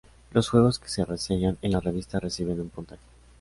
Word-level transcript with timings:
Los 0.31 0.49
juegos 0.49 0.79
que 0.79 0.89
se 0.89 1.05
reseñan 1.05 1.59
en 1.61 1.73
la 1.73 1.79
revista 1.79 2.19
reciben 2.19 2.59
un 2.59 2.69
puntaje. 2.69 3.03